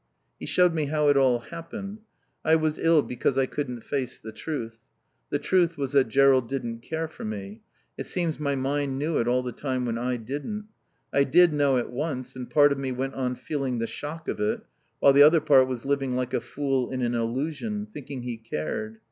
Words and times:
"He 0.39 0.47
showed 0.47 0.73
me 0.73 0.85
how 0.85 1.09
it 1.09 1.15
all 1.15 1.37
happened. 1.37 1.99
I 2.43 2.55
was 2.55 2.79
ill 2.79 3.03
because 3.03 3.37
I 3.37 3.45
couldn't 3.45 3.81
face 3.81 4.17
the 4.19 4.31
truth. 4.31 4.79
The 5.29 5.37
truth 5.37 5.77
was 5.77 5.91
that 5.91 6.07
Jerrold 6.09 6.49
didn't 6.49 6.79
care 6.79 7.07
for 7.07 7.23
me. 7.23 7.61
It 7.99 8.07
seems 8.07 8.39
my 8.39 8.55
mind 8.55 8.97
knew 8.97 9.19
it 9.19 9.27
all 9.27 9.43
the 9.43 9.51
time 9.51 9.85
when 9.85 9.99
I 9.99 10.17
didn't. 10.17 10.65
I 11.13 11.23
did 11.23 11.53
know 11.53 11.77
it 11.77 11.91
once, 11.91 12.35
and 12.35 12.49
part 12.49 12.71
of 12.71 12.79
me 12.79 12.91
went 12.91 13.13
on 13.13 13.35
feeling 13.35 13.77
the 13.77 13.85
shock 13.85 14.27
of 14.27 14.39
it, 14.39 14.61
while 14.99 15.13
the 15.13 15.21
other 15.21 15.39
part 15.39 15.67
was 15.67 15.85
living 15.85 16.15
like 16.15 16.33
a 16.33 16.41
fool 16.41 16.89
in 16.89 17.03
an 17.03 17.13
illusion, 17.13 17.85
thinking 17.85 18.23
he 18.23 18.37
cared. 18.37 18.97